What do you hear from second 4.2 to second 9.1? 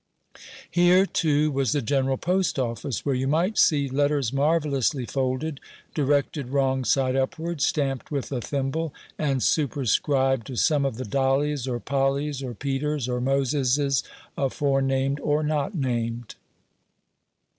marvellously folded, directed wrong side upward, stamped with a thimble,